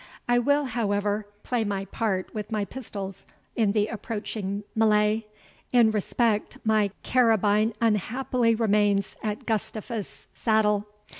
[0.27, 3.23] I will, however, play my part with my pistols
[3.55, 5.25] in the approaching melley,
[5.71, 10.87] in respect my carabine unhappily remains at Gustavus's saddle.